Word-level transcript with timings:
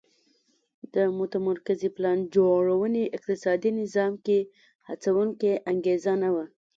د 0.93 0.95
متمرکزې 1.19 1.89
پلان 1.95 2.17
جوړونې 2.35 3.03
اقتصادي 3.17 3.71
نظام 3.81 4.13
کې 4.25 4.39
هڅوونکې 4.87 5.51
انګېزه 5.71 6.13
نه 6.23 6.29
وه 6.33 6.45